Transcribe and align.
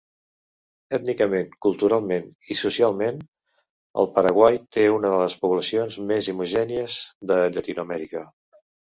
Ètnicament, 0.97 1.51
culturalment 1.65 2.23
i 2.55 2.55
socialment, 2.61 3.19
el 4.05 4.09
Paraguai 4.15 4.57
té 4.79 4.87
una 4.95 5.13
de 5.17 5.21
les 5.25 5.37
poblacions 5.45 5.99
més 6.13 6.31
homogènies 6.35 6.97
de 7.33 7.39
Llatinoamèrica. 7.59 8.25